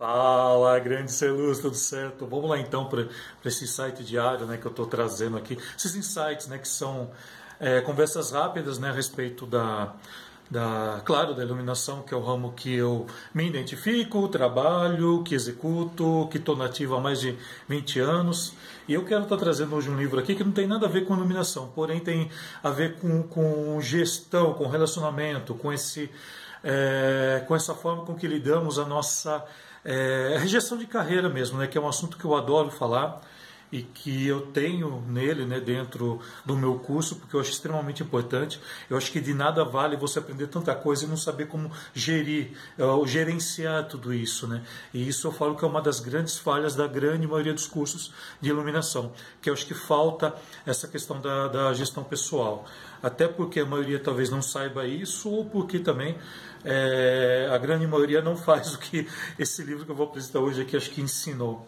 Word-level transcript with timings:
Fala, 0.00 0.78
grande 0.78 1.12
Celuz, 1.12 1.58
tudo 1.58 1.76
certo? 1.76 2.24
Vamos 2.24 2.48
lá 2.48 2.58
então 2.58 2.86
para 2.86 3.06
esse 3.44 3.64
insight 3.64 4.02
diário 4.02 4.46
né, 4.46 4.56
que 4.56 4.64
eu 4.64 4.70
estou 4.70 4.86
trazendo 4.86 5.36
aqui. 5.36 5.58
Esses 5.76 5.94
insights 5.94 6.48
né, 6.48 6.56
que 6.56 6.66
são 6.66 7.10
é, 7.60 7.82
conversas 7.82 8.30
rápidas 8.30 8.78
né, 8.78 8.88
a 8.88 8.92
respeito 8.92 9.44
da, 9.44 9.92
da, 10.50 11.02
claro, 11.04 11.34
da 11.34 11.44
iluminação, 11.44 12.00
que 12.00 12.14
é 12.14 12.16
o 12.16 12.22
ramo 12.22 12.54
que 12.54 12.74
eu 12.74 13.06
me 13.34 13.46
identifico, 13.46 14.26
trabalho, 14.28 15.22
que 15.22 15.34
executo, 15.34 16.26
que 16.30 16.38
estou 16.38 16.56
nativo 16.56 16.94
há 16.94 17.00
mais 17.00 17.20
de 17.20 17.36
20 17.68 18.00
anos. 18.00 18.54
E 18.88 18.94
eu 18.94 19.04
quero 19.04 19.24
estar 19.24 19.36
tá 19.36 19.42
trazendo 19.42 19.76
hoje 19.76 19.90
um 19.90 19.98
livro 19.98 20.18
aqui 20.18 20.34
que 20.34 20.42
não 20.42 20.52
tem 20.52 20.66
nada 20.66 20.86
a 20.86 20.88
ver 20.88 21.04
com 21.04 21.14
iluminação, 21.14 21.70
porém 21.74 22.00
tem 22.00 22.30
a 22.62 22.70
ver 22.70 22.96
com, 22.96 23.22
com 23.22 23.78
gestão, 23.82 24.54
com 24.54 24.66
relacionamento, 24.66 25.54
com, 25.54 25.70
esse, 25.70 26.10
é, 26.62 27.44
com 27.46 27.54
essa 27.54 27.74
forma 27.74 28.04
com 28.04 28.14
que 28.14 28.26
lidamos 28.26 28.78
a 28.78 28.84
nossa 28.84 29.44
é, 29.84 30.36
rejeição 30.38 30.76
de 30.76 30.86
carreira 30.86 31.28
mesmo, 31.28 31.58
né, 31.58 31.66
que 31.66 31.78
é 31.78 31.80
um 31.80 31.88
assunto 31.88 32.16
que 32.16 32.24
eu 32.24 32.34
adoro 32.34 32.70
falar 32.70 33.20
e 33.72 33.82
que 33.82 34.26
eu 34.26 34.40
tenho 34.48 35.02
nele, 35.08 35.44
né, 35.44 35.60
dentro 35.60 36.20
do 36.44 36.56
meu 36.56 36.78
curso, 36.78 37.16
porque 37.16 37.36
eu 37.36 37.40
acho 37.40 37.50
extremamente 37.50 38.02
importante. 38.02 38.60
Eu 38.88 38.96
acho 38.96 39.12
que 39.12 39.20
de 39.20 39.32
nada 39.32 39.64
vale 39.64 39.96
você 39.96 40.18
aprender 40.18 40.48
tanta 40.48 40.74
coisa 40.74 41.04
e 41.04 41.08
não 41.08 41.16
saber 41.16 41.46
como 41.46 41.70
gerir, 41.94 42.52
ou 42.78 43.06
gerenciar 43.06 43.86
tudo 43.86 44.12
isso, 44.12 44.46
né? 44.46 44.62
E 44.92 45.08
isso 45.08 45.26
eu 45.28 45.32
falo 45.32 45.56
que 45.56 45.64
é 45.64 45.68
uma 45.68 45.80
das 45.80 46.00
grandes 46.00 46.38
falhas 46.38 46.74
da 46.74 46.86
grande 46.86 47.26
maioria 47.26 47.54
dos 47.54 47.66
cursos 47.66 48.12
de 48.40 48.50
iluminação, 48.50 49.12
que 49.40 49.48
eu 49.48 49.54
acho 49.54 49.66
que 49.66 49.74
falta 49.74 50.34
essa 50.66 50.88
questão 50.88 51.20
da, 51.20 51.48
da 51.48 51.72
gestão 51.72 52.02
pessoal. 52.02 52.66
Até 53.02 53.26
porque 53.28 53.60
a 53.60 53.64
maioria 53.64 53.98
talvez 53.98 54.30
não 54.30 54.42
saiba 54.42 54.86
isso, 54.86 55.30
ou 55.30 55.44
porque 55.44 55.78
também 55.78 56.18
é, 56.64 57.48
a 57.50 57.56
grande 57.58 57.86
maioria 57.86 58.20
não 58.20 58.36
faz 58.36 58.74
o 58.74 58.78
que 58.78 59.06
esse 59.38 59.62
livro 59.62 59.84
que 59.84 59.90
eu 59.90 59.96
vou 59.96 60.06
apresentar 60.06 60.40
hoje 60.40 60.62
aqui 60.62 60.76
acho 60.76 60.90
que 60.90 61.00
ensinou. 61.00 61.66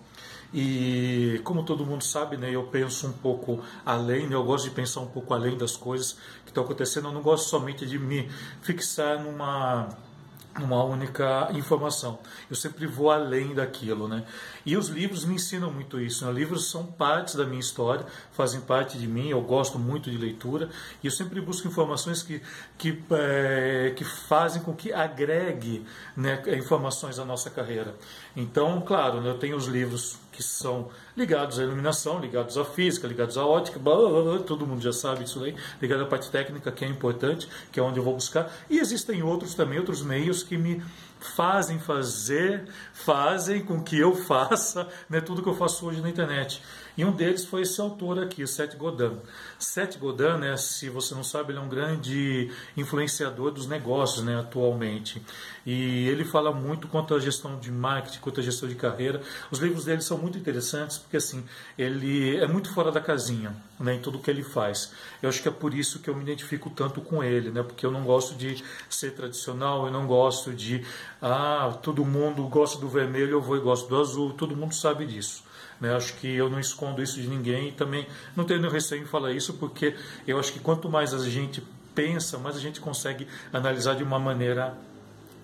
E 0.52 1.41
como 1.45 1.65
todo 1.65 1.84
mundo 1.87 2.05
sabe, 2.05 2.36
né, 2.36 2.50
eu 2.50 2.64
penso 2.64 3.06
um 3.06 3.12
pouco 3.12 3.61
além, 3.86 4.27
né, 4.27 4.34
eu 4.34 4.45
gosto 4.45 4.64
de 4.64 4.70
pensar 4.70 5.00
um 5.00 5.06
pouco 5.06 5.33
além 5.33 5.56
das 5.56 5.77
coisas 5.77 6.12
que 6.44 6.50
estão 6.50 6.62
acontecendo. 6.64 7.09
Eu 7.09 7.12
não 7.12 7.22
gosto 7.22 7.48
somente 7.48 7.86
de 7.86 7.98
me 7.98 8.28
fixar 8.61 9.22
numa 9.22 9.89
uma 10.61 10.83
única 10.84 11.48
informação. 11.53 12.19
Eu 12.50 12.56
sempre 12.56 12.86
vou 12.86 13.11
além 13.11 13.55
daquilo, 13.55 14.06
né? 14.08 14.25
E 14.67 14.77
os 14.77 14.89
livros 14.89 15.25
me 15.25 15.34
ensinam 15.34 15.72
muito 15.72 16.00
isso. 16.00 16.27
Né? 16.27 16.33
Livros 16.33 16.70
são 16.70 16.86
partes 16.86 17.34
da 17.34 17.44
minha 17.44 17.61
história, 17.61 18.05
fazem 18.33 18.61
parte 18.61 18.98
de 18.98 19.06
mim. 19.06 19.28
Eu 19.28 19.41
gosto 19.41 19.78
muito 19.78 20.11
de 20.11 20.17
leitura 20.17 20.69
e 21.03 21.06
eu 21.06 21.11
sempre 21.11 21.41
busco 21.41 21.67
informações 21.67 22.22
que 22.22 22.42
que, 22.83 23.00
é, 23.12 23.92
que 23.94 24.05
fazem 24.05 24.61
com 24.61 24.75
que 24.75 24.92
agregue 24.92 25.86
né, 26.17 26.42
informações 26.59 27.16
à 27.19 27.25
nossa 27.25 27.48
carreira. 27.48 27.94
Então, 28.34 28.81
claro, 28.81 29.20
né, 29.20 29.31
eu 29.31 29.39
tenho 29.39 29.56
os 29.56 29.66
livros 29.66 30.19
que 30.33 30.42
são 30.42 30.89
ligados 31.16 31.61
à 31.61 31.62
iluminação, 31.62 32.19
ligados 32.19 32.56
à 32.59 32.64
física, 32.64 33.06
ligados 33.06 33.37
à 33.37 33.47
ótica, 33.47 33.78
blá, 33.78 33.94
blá, 33.94 34.22
blá, 34.22 34.39
todo 34.41 34.66
mundo 34.66 34.81
já 34.81 34.92
sabe 34.92 35.25
isso 35.25 35.44
aí, 35.44 35.55
ligado 35.81 36.03
à 36.03 36.06
parte 36.06 36.31
técnica, 36.31 36.72
que 36.72 36.84
é 36.84 36.89
importante, 36.89 37.47
que 37.70 37.78
é 37.78 37.83
onde 37.83 37.98
eu 37.98 38.03
vou 38.03 38.14
buscar. 38.14 38.50
E 38.69 38.78
existem 38.78 39.22
outros 39.22 39.55
também, 39.55 39.78
outros 39.78 40.03
meios 40.03 40.41
que 40.42 40.56
me 40.56 40.82
fazem 41.20 41.78
fazer, 41.78 42.68
fazem 42.92 43.64
com 43.64 43.82
que 43.82 43.98
eu 43.98 44.14
faça 44.26 44.88
né, 45.08 45.20
tudo 45.20 45.42
que 45.42 45.48
eu 45.48 45.54
faço 45.54 45.86
hoje 45.86 46.00
na 46.00 46.08
internet. 46.08 46.62
E 46.96 47.04
um 47.04 47.12
deles 47.12 47.44
foi 47.44 47.62
esse 47.62 47.80
autor 47.80 48.18
aqui, 48.18 48.46
Seth 48.46 48.76
Godin. 48.76 49.18
Seth 49.58 49.98
Godin, 49.98 50.38
né, 50.38 50.56
se 50.56 50.90
você 50.90 51.14
não 51.14 51.24
sabe, 51.24 51.52
ele 51.52 51.58
é 51.58 51.62
um 51.62 51.68
grande 51.68 52.50
influenciador 52.76 53.50
dos 53.50 53.66
negócios 53.66 54.22
né, 54.24 54.38
atualmente. 54.38 55.22
E 55.64 56.08
ele 56.08 56.24
fala 56.24 56.52
muito 56.52 56.88
quanto 56.88 57.14
à 57.14 57.20
gestão 57.20 57.58
de 57.58 57.70
marketing, 57.70 58.18
quanto 58.18 58.40
à 58.40 58.42
gestão 58.42 58.68
de 58.68 58.74
carreira. 58.74 59.22
Os 59.50 59.58
livros 59.58 59.84
dele 59.84 60.02
são 60.02 60.18
muito 60.18 60.36
interessantes 60.36 60.98
porque 60.98 61.16
assim, 61.16 61.44
ele 61.78 62.36
é 62.36 62.46
muito 62.46 62.72
fora 62.74 62.92
da 62.92 63.00
casinha 63.00 63.56
né, 63.80 63.94
em 63.94 64.00
tudo 64.00 64.18
que 64.18 64.30
ele 64.30 64.42
faz. 64.42 64.92
Eu 65.22 65.28
acho 65.28 65.40
que 65.40 65.48
é 65.48 65.52
por 65.52 65.72
isso 65.72 66.00
que 66.00 66.10
eu 66.10 66.14
me 66.14 66.22
identifico 66.22 66.69
tanto 66.69 67.00
com 67.00 67.22
ele, 67.22 67.50
né, 67.50 67.62
porque 67.62 67.86
eu 67.86 67.91
não 67.91 68.02
gosto 68.04 68.34
de 68.34 68.62
ser 68.88 69.12
tradicional, 69.12 69.86
eu 69.86 69.92
não 69.92 70.06
gosto 70.06 70.52
de 70.52 70.84
ah, 71.20 71.78
todo 71.82 72.04
mundo 72.04 72.42
gosta 72.48 72.78
do 72.78 72.88
vermelho, 72.88 73.32
eu 73.32 73.42
vou 73.42 73.56
e 73.56 73.60
gosto 73.60 73.88
do 73.88 73.98
azul, 73.98 74.32
todo 74.34 74.54
mundo 74.56 74.75
sabe 74.75 75.06
disso. 75.06 75.44
Né? 75.82 75.93
Acho 75.93 76.15
que 76.15 76.28
eu 76.28 76.48
não 76.48 76.60
escondo 76.60 77.03
isso 77.03 77.20
de 77.20 77.26
ninguém 77.26 77.70
e 77.70 77.72
também 77.72 78.06
não 78.37 78.44
tenho 78.44 78.70
receio 78.70 79.03
em 79.03 79.04
falar 79.04 79.32
isso, 79.32 79.54
porque 79.54 79.97
eu 80.28 80.38
acho 80.38 80.53
que 80.53 80.60
quanto 80.60 80.88
mais 80.88 81.12
a 81.12 81.28
gente 81.28 81.60
pensa, 81.93 82.38
mais 82.38 82.56
a 82.56 82.60
gente 82.60 82.81
consegue 82.81 83.26
analisar 83.53 83.97
de 83.97 84.04
uma 84.04 84.16
maneira 84.16 84.78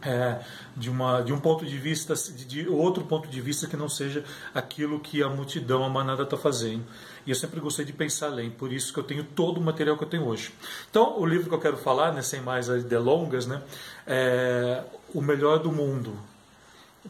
é, 0.00 0.38
de, 0.76 0.88
uma, 0.88 1.22
de 1.22 1.32
um 1.32 1.41
ponto 1.41 1.66
de 1.66 1.76
vista, 1.76 2.15
de, 2.15 2.44
de, 2.44 2.69
outro 2.69 3.03
ponto 3.03 3.26
de 3.26 3.41
vista 3.41 3.66
que 3.66 3.76
não 3.76 3.88
seja 3.88 4.25
aquilo 4.54 5.00
que 5.00 5.25
a 5.25 5.28
multidão, 5.28 5.82
a 5.82 5.88
manada 5.88 6.22
está 6.22 6.37
fazendo. 6.37 6.84
E 7.26 7.31
eu 7.31 7.34
sempre 7.34 7.59
gostei 7.59 7.84
de 7.84 7.93
pensar 7.93 8.26
além, 8.26 8.49
por 8.49 8.72
isso 8.72 8.93
que 8.93 9.00
eu 9.00 9.03
tenho 9.03 9.25
todo 9.25 9.59
o 9.59 9.60
material 9.60 9.99
que 9.99 10.05
eu 10.05 10.09
tenho 10.09 10.25
hoje. 10.25 10.55
Então, 10.88 11.19
o 11.19 11.26
livro 11.26 11.49
que 11.49 11.55
eu 11.56 11.60
quero 11.60 11.76
falar, 11.76 12.12
né, 12.12 12.22
sem 12.22 12.41
mais 12.41 12.69
delongas, 12.84 13.44
né, 13.44 13.60
é 14.06 14.84
O 15.12 15.20
Melhor 15.20 15.59
do 15.59 15.72
Mundo, 15.72 16.16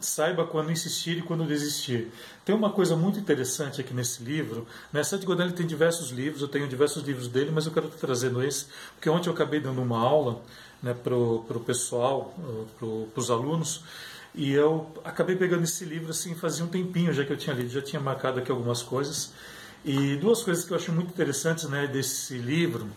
saiba 0.05 0.45
quando 0.45 0.71
insistir 0.71 1.17
e 1.17 1.21
quando 1.21 1.45
desistir. 1.45 2.11
Tem 2.45 2.55
uma 2.55 2.71
coisa 2.71 2.95
muito 2.95 3.19
interessante 3.19 3.81
aqui 3.81 3.93
nesse 3.93 4.23
livro. 4.23 4.67
Né? 4.91 5.03
Seth 5.03 5.23
Godin 5.23 5.51
tem 5.51 5.65
diversos 5.65 6.11
livros, 6.11 6.41
eu 6.41 6.47
tenho 6.47 6.67
diversos 6.67 7.03
livros 7.03 7.27
dele, 7.27 7.51
mas 7.51 7.65
eu 7.65 7.71
quero 7.71 7.87
estar 7.87 7.99
trazendo 7.99 8.43
esse, 8.43 8.65
porque 8.95 9.09
ontem 9.09 9.29
eu 9.29 9.33
acabei 9.33 9.59
dando 9.59 9.81
uma 9.81 9.99
aula 9.99 10.41
né, 10.81 10.93
para 10.93 11.15
o 11.15 11.63
pessoal, 11.65 12.33
para 12.77 13.19
os 13.19 13.29
alunos, 13.29 13.83
e 14.33 14.51
eu 14.53 14.91
acabei 15.03 15.35
pegando 15.35 15.63
esse 15.63 15.83
livro 15.85 16.11
assim, 16.11 16.35
fazia 16.35 16.63
um 16.63 16.67
tempinho 16.67 17.11
já 17.11 17.25
que 17.25 17.33
eu 17.33 17.37
tinha 17.37 17.55
lido, 17.55 17.69
já 17.69 17.81
tinha 17.81 17.99
marcado 17.99 18.39
aqui 18.39 18.51
algumas 18.51 18.81
coisas. 18.81 19.33
E 19.83 20.17
duas 20.17 20.43
coisas 20.43 20.65
que 20.65 20.71
eu 20.71 20.77
acho 20.77 20.91
muito 20.91 21.09
interessantes 21.09 21.67
né, 21.69 21.87
desse 21.87 22.37
livro, 22.37 22.87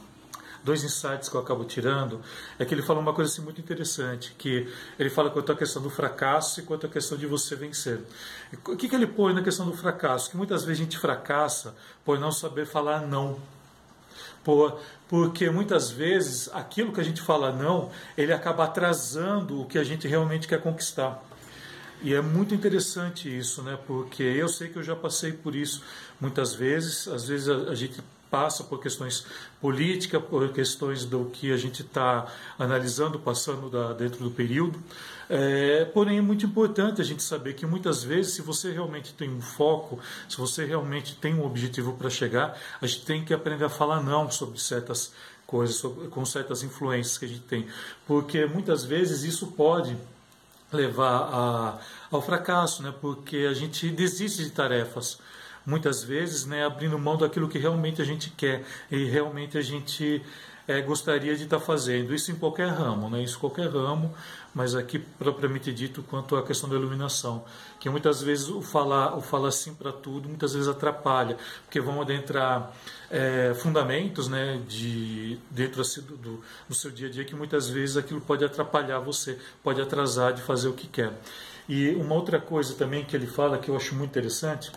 dois 0.65 0.85
insights 0.85 1.29
que 1.29 1.35
eu 1.35 1.41
acabo 1.41 1.65
tirando, 1.65 2.21
é 2.59 2.65
que 2.65 2.75
ele 2.75 2.83
fala 2.83 3.01
uma 3.01 3.13
coisa 3.13 3.31
assim, 3.31 3.43
muito 3.43 3.61
interessante, 3.61 4.35
que 4.39 4.69
ele 4.99 5.11
fala 5.11 5.31
quanto 5.31 5.53
à 5.53 5.57
questão 5.57 5.83
do 5.83 5.91
fracasso 5.91 6.61
e 6.61 6.63
quanto 6.63 6.87
à 6.87 6.89
questão 6.89 7.19
de 7.19 7.27
você 7.27 7.57
vencer. 7.57 8.01
O 8.67 8.77
que, 8.77 8.89
que 8.89 8.95
ele 8.95 9.07
põe 9.07 9.35
na 9.35 9.43
questão 9.43 9.67
do 9.67 9.77
fracasso? 9.77 10.31
Que 10.31 10.37
muitas 10.37 10.65
vezes 10.65 10.81
a 10.81 10.85
gente 10.85 10.99
fracassa 10.99 11.75
por 12.05 12.19
não 12.19 12.31
saber 12.31 12.67
falar 12.67 13.01
não. 13.07 13.39
Por, 14.45 14.81
porque 15.09 15.51
muitas 15.51 15.91
vezes 15.91 16.49
aquilo 16.53 16.93
que 16.93 17.01
a 17.01 17.05
gente 17.05 17.21
fala 17.21 17.53
não, 17.53 17.91
ele 18.17 18.33
acaba 18.33 18.65
atrasando 18.65 19.61
o 19.61 19.67
que 19.67 19.79
a 19.79 19.85
gente 19.85 20.07
realmente 20.09 20.49
quer 20.49 20.61
conquistar. 20.61 21.23
E 22.03 22.13
é 22.15 22.21
muito 22.21 22.53
interessante 22.53 23.29
isso, 23.29 23.63
né? 23.63 23.79
Porque 23.87 24.25
eu 24.25 24.49
sei 24.49 24.69
que 24.69 24.77
eu 24.77 24.83
já 24.83 24.97
passei 24.97 25.33
por 25.33 25.55
isso 25.55 25.85
muitas 26.21 26.53
vezes. 26.53 27.07
Às 27.07 27.29
vezes 27.29 27.49
a, 27.49 27.71
a 27.71 27.75
gente 27.77 28.03
passa 28.33 28.65
por 28.65 28.81
questões 28.81 29.27
políticas, 29.61 30.23
por 30.25 30.51
questões 30.55 31.05
do 31.05 31.27
que 31.27 31.53
a 31.53 31.57
gente 31.59 31.83
está 31.83 32.27
analisando, 32.59 33.19
passando 33.19 33.69
da, 33.69 33.93
dentro 33.93 34.25
do 34.25 34.31
período. 34.31 34.83
É, 35.29 35.85
porém, 35.85 36.17
é 36.17 36.23
muito 36.23 36.47
importante 36.47 37.03
a 37.03 37.05
gente 37.05 37.23
saber 37.23 37.53
que 37.53 37.67
muitas 37.67 38.03
vezes, 38.03 38.33
se 38.33 38.41
você 38.41 38.73
realmente 38.73 39.13
tem 39.13 39.29
um 39.29 39.43
foco, 39.43 40.01
se 40.31 40.39
você 40.39 40.65
realmente 40.65 41.15
tem 41.15 41.35
um 41.35 41.45
objetivo 41.45 41.93
para 41.93 42.09
chegar, 42.09 42.59
a 42.81 42.87
gente 42.87 43.05
tem 43.05 43.23
que 43.23 43.35
aprender 43.35 43.67
a 43.67 43.69
falar 43.69 44.03
não 44.03 44.31
sobre 44.31 44.59
certas 44.59 45.13
coisas, 45.47 45.77
sobre, 45.77 46.09
com 46.09 46.25
certas 46.25 46.63
influências 46.63 47.19
que 47.19 47.27
a 47.27 47.29
gente 47.29 47.43
tem. 47.43 47.67
Porque 48.07 48.47
muitas 48.47 48.83
vezes 48.83 49.25
isso 49.25 49.49
pode 49.49 49.95
levar 50.73 51.29
a, 51.31 51.79
ao 52.11 52.23
fracasso, 52.23 52.83
né? 52.83 52.95
porque 52.99 53.47
a 53.49 53.53
gente 53.53 53.91
desiste 53.91 54.43
de 54.43 54.51
tarefas 54.51 55.19
muitas 55.67 56.03
vezes, 56.03 56.47
né, 56.47 56.65
abrindo 56.65 56.99
mão 56.99 57.17
daquilo 57.17 57.49
que 57.49 57.59
realmente 57.59 58.01
a 58.03 58.05
gente 58.05 58.31
quer 58.31 58.65
e 58.91 59.05
realmente 59.05 59.57
a 59.57 59.63
gente 59.63 60.23
é, 60.67 60.81
gostaria 60.81 61.37
de 61.37 61.45
estar 61.45 61.59
tá 61.59 61.65
fazendo. 61.65 62.15
Isso 62.15 62.31
em 62.31 62.37
qualquer 62.37 62.69
ramo, 62.69 63.09
né, 63.11 63.23
isso 63.23 63.37
em 63.37 63.41
qualquer 63.41 63.69
ramo, 63.69 64.15
mas 64.55 64.75
aqui 64.75 64.99
propriamente 64.99 65.73
dito 65.73 66.03
quanto 66.03 66.37
à 66.37 66.43
questão 66.43 66.69
da 66.69 66.77
iluminação, 66.77 67.45
que 67.81 67.89
muitas 67.89 68.23
vezes 68.23 68.49
o 68.49 68.61
falar, 68.61 69.17
o 69.17 69.21
falar 69.21 69.51
sim 69.51 69.75
para 69.75 69.93
tudo, 69.93 70.29
muitas 70.29 70.53
vezes 70.53 70.69
atrapalha, 70.69 71.37
porque 71.65 71.81
vão 71.81 72.01
adentrar 72.01 72.73
é, 73.11 73.55
fundamentos, 73.55 74.29
né, 74.29 74.61
de 74.69 75.39
dentro 75.51 75.81
assim, 75.81 76.03
do, 76.03 76.17
do, 76.17 76.45
do 76.69 76.75
seu 76.75 76.91
dia 76.91 77.09
a 77.09 77.11
dia 77.11 77.25
que 77.25 77.35
muitas 77.35 77.69
vezes 77.69 77.97
aquilo 77.97 78.21
pode 78.21 78.45
atrapalhar 78.45 78.99
você, 78.99 79.39
pode 79.63 79.81
atrasar 79.81 80.33
de 80.33 80.43
fazer 80.43 80.69
o 80.69 80.73
que 80.73 80.87
quer. 80.87 81.13
E 81.69 81.91
uma 81.91 82.15
outra 82.15 82.41
coisa 82.41 82.75
também 82.75 83.05
que 83.05 83.15
ele 83.15 83.27
fala 83.27 83.57
que 83.57 83.69
eu 83.69 83.77
acho 83.77 83.95
muito 83.95 84.11
interessante 84.11 84.73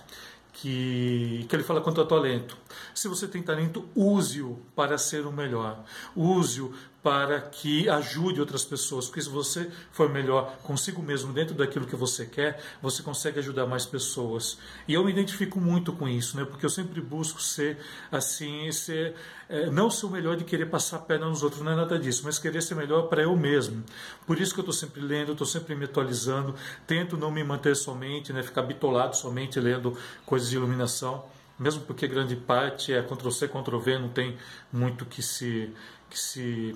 que, 0.56 1.46
que 1.50 1.56
ele 1.56 1.64
fala 1.64 1.82
quanto 1.82 2.00
ao 2.00 2.08
talento. 2.08 2.58
Se 2.94 3.08
você 3.08 3.28
tem 3.28 3.42
talento, 3.42 3.88
use-o 3.94 4.58
para 4.76 4.98
ser 4.98 5.26
o 5.26 5.32
melhor. 5.32 5.84
Use-o 6.16 6.74
para 7.06 7.40
que 7.40 7.88
ajude 7.88 8.40
outras 8.40 8.66
pessoas. 8.66 9.06
Porque 9.06 9.22
se 9.22 9.30
você 9.30 9.70
for 9.92 10.10
melhor 10.10 10.58
consigo 10.64 11.04
mesmo 11.04 11.32
dentro 11.32 11.54
daquilo 11.54 11.86
que 11.86 11.96
você 11.96 12.26
quer, 12.26 12.60
você 12.82 13.04
consegue 13.04 13.38
ajudar 13.38 13.68
mais 13.68 13.86
pessoas. 13.86 14.58
E 14.88 14.96
eu 14.96 15.06
me 15.06 15.12
identifico 15.12 15.62
muito 15.62 15.94
com 15.94 16.10
isso, 16.10 16.36
né? 16.36 16.44
Porque 16.44 16.66
eu 16.66 16.70
sempre 16.70 17.00
busco 17.00 17.40
ser 17.40 17.78
assim, 18.12 18.72
ser 18.72 19.14
é, 19.48 19.70
não 19.70 19.92
ser 19.92 20.08
o 20.08 20.10
melhor 20.10 20.36
de 20.36 20.44
querer 20.44 20.66
passar 20.66 20.98
a 20.98 21.00
perna 21.00 21.28
nos 21.30 21.44
outros, 21.44 21.62
não 21.62 21.74
é 21.74 21.76
nada 21.76 22.00
disso, 22.00 22.24
mas 22.26 22.40
querer 22.40 22.64
ser 22.64 22.74
melhor 22.74 23.04
para 23.04 23.22
eu 23.22 23.36
mesmo. 23.38 23.84
Por 24.26 24.42
isso 24.42 24.52
que 24.52 24.60
eu 24.60 24.64
estou 24.64 24.74
sempre 24.74 25.00
lendo, 25.00 25.34
estou 25.34 25.46
sempre 25.46 25.76
me 25.76 25.86
atualizando, 25.86 26.56
tento 26.88 27.16
não 27.16 27.30
me 27.30 27.44
manter 27.44 27.76
somente, 27.76 28.34
né? 28.34 28.42
Ficar 28.42 28.64
bitolado 28.64 29.16
somente 29.16 29.60
lendo 29.60 29.96
coisas 30.26 30.50
de 30.50 30.56
iluminação 30.56 31.24
mesmo 31.58 31.84
porque 31.84 32.06
grande 32.06 32.36
parte 32.36 32.94
é 32.94 33.02
Ctrl-C, 33.02 33.48
Ctrl-V, 33.48 34.00
não 34.00 34.10
tem 34.10 34.38
muito 34.74 35.06
que 35.06 35.22
se, 35.22 35.74
que 36.10 36.20
se 36.20 36.76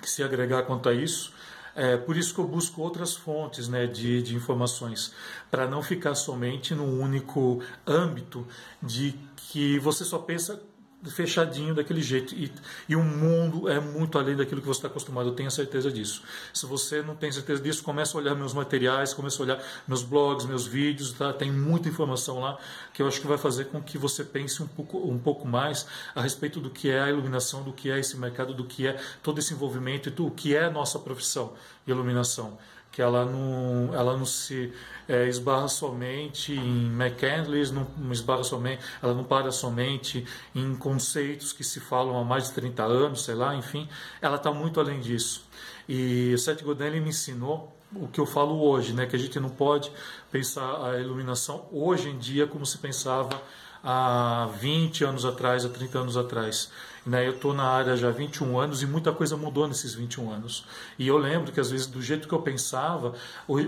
que 0.00 0.10
se 0.10 0.22
agregar 0.22 0.62
quanto 0.62 0.88
a 0.88 0.94
isso. 0.94 1.32
É 1.74 1.96
por 1.96 2.16
isso 2.16 2.34
que 2.34 2.40
eu 2.40 2.46
busco 2.46 2.82
outras 2.82 3.14
fontes 3.14 3.68
né, 3.68 3.86
de, 3.86 4.20
de 4.20 4.34
informações, 4.34 5.12
para 5.48 5.68
não 5.68 5.80
ficar 5.80 6.16
somente 6.16 6.74
no 6.74 6.84
único 6.84 7.62
âmbito 7.86 8.44
de 8.82 9.14
que 9.36 9.78
você 9.78 10.04
só 10.04 10.18
pensa 10.18 10.60
fechadinho 11.04 11.74
daquele 11.74 12.02
jeito. 12.02 12.34
E, 12.34 12.52
e 12.88 12.96
o 12.96 13.02
mundo 13.02 13.68
é 13.68 13.78
muito 13.78 14.18
além 14.18 14.36
daquilo 14.36 14.60
que 14.60 14.66
você 14.66 14.78
está 14.78 14.88
acostumado, 14.88 15.28
eu 15.28 15.34
tenho 15.34 15.50
certeza 15.50 15.90
disso. 15.90 16.22
Se 16.52 16.66
você 16.66 17.02
não 17.02 17.14
tem 17.14 17.30
certeza 17.30 17.62
disso, 17.62 17.82
comece 17.82 18.16
a 18.16 18.20
olhar 18.20 18.34
meus 18.34 18.52
materiais, 18.52 19.14
comece 19.14 19.40
a 19.40 19.44
olhar 19.44 19.62
meus 19.86 20.02
blogs, 20.02 20.44
meus 20.46 20.66
vídeos, 20.66 21.12
tá? 21.12 21.32
tem 21.32 21.52
muita 21.52 21.88
informação 21.88 22.40
lá 22.40 22.58
que 22.92 23.02
eu 23.02 23.06
acho 23.06 23.20
que 23.20 23.26
vai 23.26 23.38
fazer 23.38 23.66
com 23.66 23.80
que 23.80 23.96
você 23.96 24.24
pense 24.24 24.62
um 24.62 24.66
pouco, 24.66 24.98
um 24.98 25.18
pouco 25.18 25.46
mais 25.46 25.86
a 26.14 26.20
respeito 26.20 26.60
do 26.60 26.70
que 26.70 26.90
é 26.90 27.00
a 27.00 27.08
iluminação, 27.08 27.62
do 27.62 27.72
que 27.72 27.90
é 27.90 27.98
esse 27.98 28.16
mercado, 28.16 28.52
do 28.52 28.64
que 28.64 28.86
é 28.86 29.00
todo 29.22 29.38
esse 29.38 29.54
envolvimento 29.54 30.08
e 30.08 30.12
do 30.12 30.30
que 30.30 30.54
é 30.54 30.64
a 30.64 30.70
nossa 30.70 30.98
profissão, 30.98 31.52
iluminação 31.86 32.58
que 32.90 33.02
ela 33.02 33.24
não, 33.24 33.94
ela 33.94 34.16
não 34.16 34.24
se 34.24 34.72
é, 35.08 35.28
esbarra 35.28 35.68
somente 35.68 36.52
em 36.52 36.86
McCandless, 36.86 37.72
não, 37.72 37.86
não 37.96 38.12
esbarra 38.12 38.42
somente, 38.42 38.82
ela 39.02 39.14
não 39.14 39.24
para 39.24 39.50
somente 39.50 40.26
em 40.54 40.74
conceitos 40.74 41.52
que 41.52 41.62
se 41.62 41.80
falam 41.80 42.18
há 42.18 42.24
mais 42.24 42.48
de 42.48 42.52
30 42.52 42.82
anos, 42.82 43.24
sei 43.24 43.34
lá, 43.34 43.54
enfim, 43.54 43.88
ela 44.20 44.36
está 44.36 44.52
muito 44.52 44.80
além 44.80 45.00
disso. 45.00 45.46
E 45.88 46.36
Seth 46.38 46.62
Godin 46.62 47.00
me 47.00 47.10
ensinou 47.10 47.74
o 47.94 48.08
que 48.08 48.20
eu 48.20 48.26
falo 48.26 48.60
hoje, 48.60 48.92
né, 48.92 49.06
que 49.06 49.16
a 49.16 49.18
gente 49.18 49.40
não 49.40 49.48
pode 49.48 49.90
pensar 50.30 50.90
a 50.90 51.00
iluminação 51.00 51.66
hoje 51.72 52.10
em 52.10 52.18
dia 52.18 52.46
como 52.46 52.66
se 52.66 52.78
pensava 52.78 53.40
há 53.82 54.48
20 54.60 55.04
anos 55.04 55.24
atrás, 55.24 55.64
há 55.64 55.68
30 55.68 55.98
anos 55.98 56.16
atrás. 56.16 56.70
Né? 57.06 57.26
Eu 57.26 57.32
estou 57.32 57.54
na 57.54 57.64
área 57.64 57.96
já 57.96 58.08
há 58.08 58.10
21 58.10 58.58
anos 58.58 58.82
e 58.82 58.86
muita 58.86 59.12
coisa 59.12 59.36
mudou 59.36 59.66
nesses 59.66 59.94
21 59.94 60.30
anos. 60.30 60.64
E 60.98 61.08
eu 61.08 61.16
lembro 61.16 61.50
que, 61.50 61.58
às 61.58 61.70
vezes, 61.70 61.86
do 61.86 62.02
jeito 62.02 62.28
que 62.28 62.34
eu 62.34 62.42
pensava, 62.42 63.14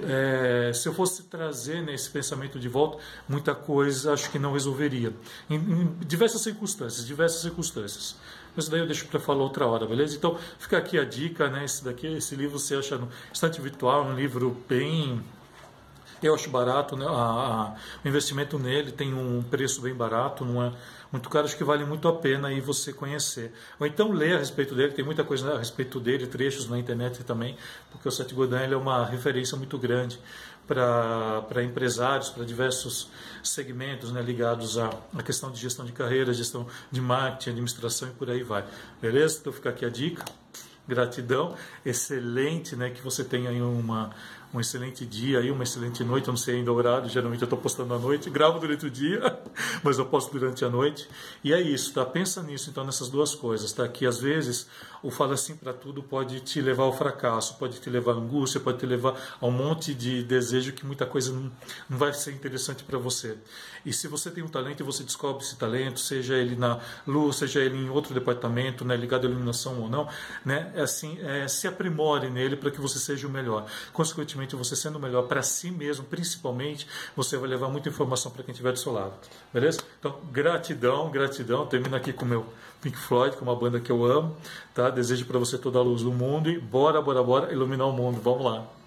é, 0.07 0.73
se 0.75 0.89
eu 0.89 0.93
fosse 0.93 1.23
trazer 1.25 1.83
né, 1.83 1.95
esse 1.95 2.11
pensamento 2.11 2.59
de 2.59 2.69
volta, 2.69 2.99
muita 3.29 3.55
coisa 3.55 4.13
acho 4.13 4.31
que 4.31 4.39
não 4.39 4.53
resolveria. 4.53 5.15
Em, 5.49 5.57
em 5.57 5.97
diversas 6.01 6.43
circunstâncias, 6.43 7.07
diversas 7.07 7.41
circunstâncias. 7.41 8.17
Mas 8.55 8.69
daí 8.69 8.81
eu 8.81 8.87
deixo 8.87 9.07
para 9.07 9.21
falar 9.21 9.43
outra 9.43 9.67
hora, 9.67 9.87
beleza? 9.87 10.17
Então, 10.17 10.37
fica 10.59 10.77
aqui 10.77 10.99
a 10.99 11.05
dica, 11.05 11.49
né? 11.49 11.65
Esse 11.65 11.85
daqui, 11.85 12.07
esse 12.09 12.35
livro 12.35 12.59
você 12.59 12.75
acha 12.75 12.99
no 12.99 13.09
Estante 13.33 13.61
Virtual, 13.61 14.05
um 14.05 14.15
livro 14.15 14.57
bem 14.69 15.23
eu 16.27 16.35
acho 16.35 16.51
barato, 16.51 16.97
né? 16.97 17.07
a, 17.07 17.11
a, 17.11 17.75
o 18.05 18.09
investimento 18.09 18.59
nele 18.59 18.93
tem 18.93 19.15
um 19.15 19.43
preço 19.43 19.81
bem 19.81 19.95
barato, 19.95 20.45
não 20.45 20.63
é 20.63 20.73
muito 21.13 21.29
caro, 21.29 21.45
acho 21.45 21.57
que 21.57 21.65
vale 21.65 21.85
muito 21.85 22.07
a 22.07 22.13
pena 22.13 22.49
aí 22.49 22.61
você 22.61 22.93
conhecer. 22.93 23.53
Ou 23.79 23.87
então 23.87 24.13
ler 24.13 24.37
a 24.37 24.39
respeito 24.39 24.75
dele, 24.75 24.93
tem 24.93 25.05
muita 25.05 25.25
coisa 25.25 25.55
a 25.55 25.59
respeito 25.59 25.99
dele, 25.99 26.27
trechos 26.27 26.69
na 26.69 26.79
internet 26.79 27.25
também, 27.25 27.57
porque 27.91 28.09
o 28.09 28.13
Seth 28.13 28.33
Godin 28.33 28.57
ele 28.57 28.75
é 28.75 28.77
uma 28.77 29.05
referência 29.05 29.57
muito 29.57 29.77
grande 29.77 30.21
para 30.67 31.65
empresários, 31.65 32.31
para 32.31 32.45
diversos 32.45 33.09
segmentos 33.43 34.13
né, 34.13 34.23
ligados 34.23 34.79
à, 34.79 34.91
à 35.17 35.23
questão 35.23 35.51
de 35.51 35.61
gestão 35.61 35.85
de 35.85 35.91
carreira, 35.91 36.33
gestão 36.33 36.67
de 36.93 37.01
marketing, 37.01 37.51
administração 37.51 38.09
e 38.09 38.13
por 38.13 38.31
aí 38.31 38.45
vai. 38.45 38.65
Beleza? 39.03 39.39
Então 39.41 39.53
fica 39.53 39.71
aqui 39.71 39.85
a 39.85 39.91
dica. 39.91 40.25
Gratidão, 40.87 41.55
excelente, 41.85 42.75
né, 42.75 42.91
que 42.91 43.01
você 43.01 43.23
tenha 43.23 43.51
aí 43.51 43.61
uma 43.61 44.11
um 44.53 44.61
excelente 44.61 45.07
dia 45.07 45.39
aí, 45.39 45.51
uma 45.51 45.63
excelente 45.63 46.03
noite. 46.03 46.29
Eu 46.29 46.33
não 46.33 46.39
sei 46.39 46.57
ainda 46.57 46.73
o 46.73 46.75
horário, 46.75 47.09
geralmente 47.09 47.43
eu 47.43 47.47
estou 47.47 47.59
postando 47.59 47.95
à 47.95 47.99
noite, 47.99 48.29
gravo 48.31 48.59
durante 48.59 48.87
o 48.87 48.91
dia, 48.91 49.39
mas 49.83 49.99
eu 49.99 50.07
posto 50.07 50.33
durante 50.33 50.65
a 50.65 50.69
noite. 50.69 51.09
E 51.43 51.53
é 51.53 51.61
isso, 51.61 51.93
tá? 51.93 52.05
Pensa 52.05 52.43
nisso, 52.43 52.71
então, 52.71 52.85
nessas 52.85 53.09
duas 53.09 53.35
coisas, 53.35 53.73
tá? 53.73 53.87
Que 53.89 54.07
às 54.07 54.19
vezes 54.19 54.67
o 55.03 55.11
fala 55.11 55.35
assim 55.35 55.57
para 55.57 55.73
tudo 55.73 56.03
pode 56.03 56.41
te 56.41 56.61
levar 56.61 56.85
ao 56.85 56.93
fracasso, 56.93 57.57
pode 57.59 57.81
te 57.81 57.89
levar 57.89 58.13
à 58.13 58.17
angústia, 58.17 58.61
pode 58.61 58.79
te 58.79 58.87
levar 58.87 59.15
a 59.41 59.47
um 59.47 59.51
monte 59.51 59.95
de 59.95 60.23
desejo 60.23 60.73
que 60.73 60.85
muita 60.85 61.07
coisa 61.07 61.33
não, 61.33 61.51
não 61.89 61.99
vai 61.99 62.13
ser 62.13 62.33
interessante 62.33 62.85
para 62.85 62.99
você. 62.99 63.39
E 63.85 63.93
se 63.93 64.09
você 64.09 64.31
tem 64.31 64.45
um 64.45 64.49
talento 64.49 64.81
e 64.81 64.83
você 64.83 65.03
descobre 65.03 65.43
esse 65.43 65.57
talento, 65.57 66.01
seja 66.01 66.35
ele 66.35 66.55
na 66.55 66.81
luz, 67.07 67.37
seja 67.37 67.61
ele 67.61 67.77
em 67.77 67.89
outro 67.89 68.13
departamento, 68.13 68.85
né, 68.85 68.97
ligado 68.97 69.27
à 69.27 69.31
iluminação 69.31 69.81
ou 69.81 69.89
não, 69.89 70.09
né, 70.45 70.71
é 70.75 70.83
assim, 70.83 71.19
é, 71.21 71.49
se 71.49 71.67
aprimore 71.67 72.29
nele 72.29 72.57
para 72.57 72.71
que 72.71 72.81
você 72.81 72.99
seja 72.99 73.27
o 73.27 73.31
melhor. 73.31 73.67
Consequentemente, 73.93 74.40
você 74.57 74.77
sendo 74.77 74.99
melhor 74.99 75.23
para 75.23 75.43
si 75.43 75.71
mesmo, 75.71 76.05
principalmente, 76.05 76.87
você 77.17 77.37
vai 77.37 77.49
levar 77.49 77.69
muita 77.69 77.89
informação 77.89 78.31
para 78.31 78.43
quem 78.43 78.53
estiver 78.53 78.73
do 78.73 78.79
seu 78.79 78.93
lado. 78.93 79.13
Beleza? 79.53 79.81
Então, 79.99 80.19
gratidão, 80.31 81.11
gratidão. 81.11 81.67
Termino 81.67 81.97
aqui 81.97 82.13
com 82.13 82.25
o 82.25 82.29
meu 82.29 82.47
Pink 82.81 82.97
Floyd, 82.97 83.37
é 83.37 83.41
uma 83.41 83.57
banda 83.57 83.81
que 83.81 83.91
eu 83.91 84.05
amo. 84.05 84.37
Tá? 84.75 84.91
Desejo 84.91 85.27
para 85.27 85.39
você 85.39 85.59
toda 85.59 85.79
a 85.79 85.83
luz 85.83 86.03
do 86.03 86.13
mundo 86.13 86.51
e 86.51 86.59
bora, 86.59 87.01
bora, 87.01 87.23
bora 87.23 87.53
iluminar 87.53 87.87
o 87.87 87.93
mundo. 87.93 88.21
Vamos 88.21 88.45
lá. 88.45 88.80